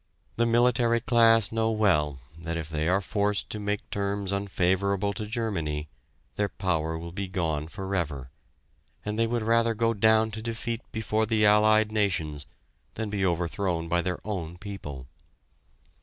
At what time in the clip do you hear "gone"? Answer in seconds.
7.27-7.67